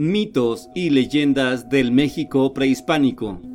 [0.00, 3.47] Mitos y leyendas del México prehispánico.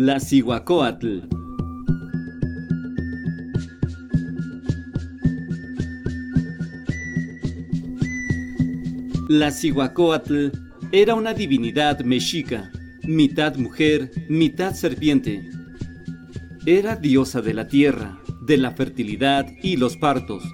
[0.00, 1.22] La Cihuacóatl.
[9.28, 10.50] La Cihuacóatl
[10.92, 12.70] era una divinidad mexica,
[13.02, 15.50] mitad mujer, mitad serpiente
[16.64, 20.44] era diosa de la tierra, de la fertilidad y los partos,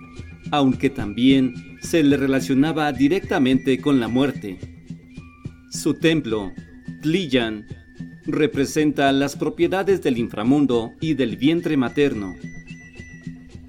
[0.52, 1.52] aunque también
[1.82, 4.58] se le relacionaba directamente con la muerte.
[5.70, 6.50] Su templo,
[7.02, 7.66] Tliyan,
[8.26, 12.34] representa las propiedades del inframundo y del vientre materno.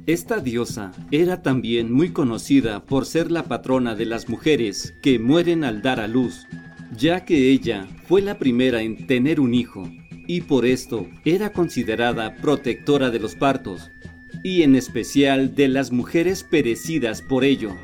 [0.05, 5.63] Esta diosa era también muy conocida por ser la patrona de las mujeres que mueren
[5.63, 6.47] al dar a luz,
[6.95, 9.89] ya que ella fue la primera en tener un hijo
[10.27, 13.91] y por esto era considerada protectora de los partos,
[14.43, 17.75] y en especial de las mujeres perecidas por ello.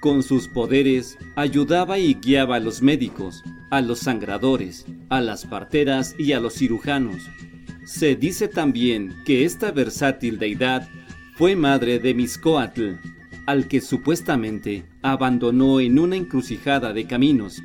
[0.00, 6.14] Con sus poderes ayudaba y guiaba a los médicos, a los sangradores, a las parteras
[6.18, 7.22] y a los cirujanos.
[7.84, 10.88] Se dice también que esta versátil deidad
[11.36, 12.96] fue madre de Miscoatl,
[13.46, 17.62] al que supuestamente abandonó en una encrucijada de caminos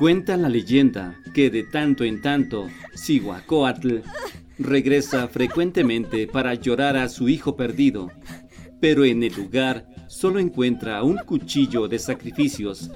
[0.00, 3.98] Cuenta la leyenda que de tanto en tanto Cihuacóatl
[4.58, 8.10] regresa frecuentemente para llorar a su hijo perdido,
[8.80, 12.90] pero en el lugar solo encuentra un cuchillo de sacrificios.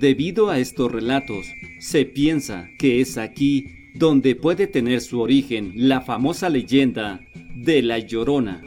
[0.00, 1.46] Debido a estos relatos,
[1.78, 7.20] se piensa que es aquí donde puede tener su origen la famosa leyenda
[7.54, 8.62] de la Llorona.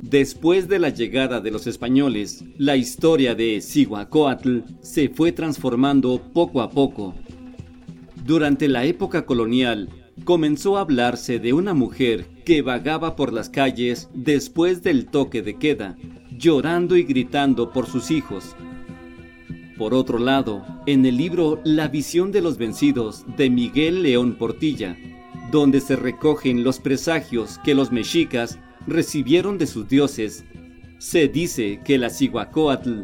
[0.00, 6.62] Después de la llegada de los españoles, la historia de Cihuacóatl se fue transformando poco
[6.62, 7.14] a poco.
[8.24, 9.90] Durante la época colonial,
[10.24, 15.58] comenzó a hablarse de una mujer que vagaba por las calles después del toque de
[15.58, 15.96] queda,
[16.36, 18.56] llorando y gritando por sus hijos.
[19.76, 24.96] Por otro lado, en el libro La visión de los vencidos de Miguel León Portilla,
[25.50, 30.44] donde se recogen los presagios que los mexicas recibieron de sus dioses.
[30.98, 33.02] Se dice que la Cihuacóatl,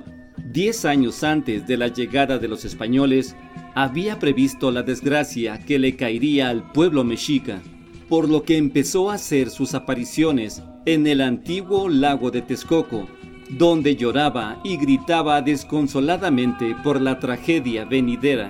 [0.53, 3.35] diez años antes de la llegada de los españoles,
[3.75, 7.63] había previsto la desgracia que le caería al pueblo mexica,
[8.09, 13.07] por lo que empezó a hacer sus apariciones en el antiguo lago de Texcoco,
[13.51, 18.49] donde lloraba y gritaba desconsoladamente por la tragedia venidera.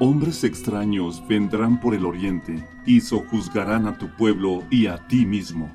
[0.00, 5.70] Hombres extraños vendrán por el oriente y sojuzgarán a tu pueblo y a ti mismo.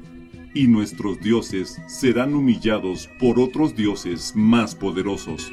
[0.54, 5.52] Y nuestros dioses serán humillados por otros dioses más poderosos.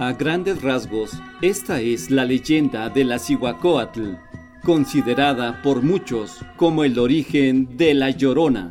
[0.00, 1.10] A grandes rasgos,
[1.42, 4.12] esta es la leyenda de la Cihuacóatl,
[4.62, 8.70] considerada por muchos como el origen de la Llorona.